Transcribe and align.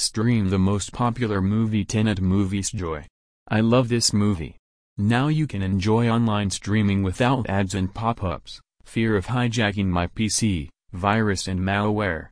Stream 0.00 0.48
the 0.48 0.58
most 0.58 0.94
popular 0.94 1.42
movie 1.42 1.84
Tenet 1.84 2.22
Moviesjoy. 2.22 3.04
I 3.48 3.60
love 3.60 3.90
this 3.90 4.14
movie. 4.14 4.56
Now 4.96 5.28
you 5.28 5.46
can 5.46 5.60
enjoy 5.60 6.08
online 6.08 6.48
streaming 6.48 7.02
without 7.02 7.50
ads 7.50 7.74
and 7.74 7.92
pop-ups, 7.92 8.62
fear 8.82 9.14
of 9.14 9.26
hijacking 9.26 9.88
my 9.88 10.06
PC, 10.06 10.70
virus 10.94 11.48
and 11.48 11.60
malware. 11.60 12.30